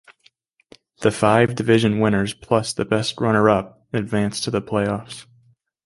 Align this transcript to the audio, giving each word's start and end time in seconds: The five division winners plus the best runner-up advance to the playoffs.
The 1.01 1.11
five 1.11 1.53
division 1.53 1.99
winners 1.99 2.33
plus 2.33 2.73
the 2.73 2.85
best 2.85 3.21
runner-up 3.21 3.85
advance 3.93 4.39
to 4.41 4.49
the 4.49 4.59
playoffs. 4.59 5.27